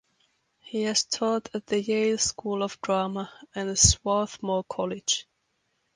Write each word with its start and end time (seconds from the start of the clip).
He 0.61 0.81
has 0.85 1.03
taught 1.03 1.51
at 1.53 1.67
the 1.67 1.79
Yale 1.79 2.17
School 2.17 2.63
of 2.63 2.81
Drama 2.81 3.31
and 3.53 3.77
Swarthmore 3.77 4.63
College. 4.63 5.27